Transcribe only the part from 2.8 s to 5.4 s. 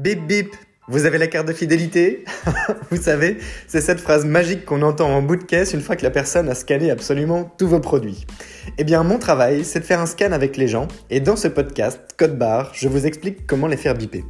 Vous savez, c'est cette phrase magique qu'on entend en bout